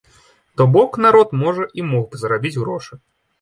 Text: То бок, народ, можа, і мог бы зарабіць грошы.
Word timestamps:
То 0.61 0.65
бок, 0.77 0.97
народ, 1.05 1.35
можа, 1.41 1.67
і 1.81 1.85
мог 1.91 2.09
бы 2.15 2.23
зарабіць 2.23 2.55
грошы. 2.63 2.93